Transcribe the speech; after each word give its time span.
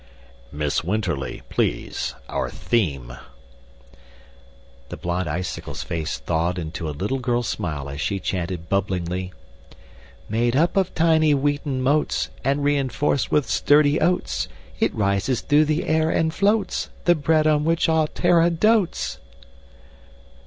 "Miss 0.51 0.81
Winterly, 0.83 1.43
please 1.47 2.15
our 2.27 2.49
theme." 2.49 3.15
The 4.89 4.97
Blonde 4.97 5.29
Icicle's 5.29 5.83
face 5.83 6.17
thawed 6.17 6.57
into 6.57 6.89
a 6.89 6.89
little 6.99 7.19
girl 7.19 7.43
smile 7.43 7.87
as 7.87 8.01
she 8.01 8.19
chanted 8.19 8.67
bubblingly: 8.67 9.31
"_Made 10.27 10.55
up 10.55 10.75
of 10.75 10.95
tiny 10.95 11.35
wheaten 11.35 11.83
motes 11.83 12.31
And 12.43 12.63
reinforced 12.63 13.31
with 13.31 13.47
sturdy 13.47 13.99
oats, 14.01 14.47
It 14.79 14.91
rises 14.95 15.41
through 15.41 15.65
the 15.65 15.85
air 15.85 16.09
and 16.09 16.33
floats 16.33 16.89
The 17.05 17.13
bread 17.13 17.45
on 17.45 17.63
which 17.63 17.87
all 17.87 18.07
Terra 18.07 18.49
dotes! 18.49 19.19